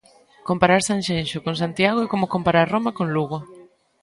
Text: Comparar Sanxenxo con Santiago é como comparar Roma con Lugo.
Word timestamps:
Comparar 0.47 0.79
Sanxenxo 0.87 1.37
con 1.45 1.55
Santiago 1.61 1.99
é 2.01 2.07
como 2.13 2.31
comparar 2.33 2.71
Roma 2.73 2.91
con 2.97 3.07
Lugo. 3.15 3.37